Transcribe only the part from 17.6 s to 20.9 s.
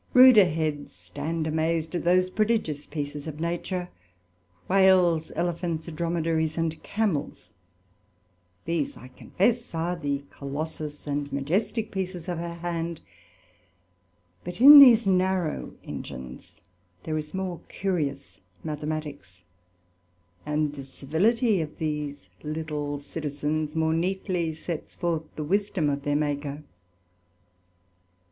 curious Mathematicks; and the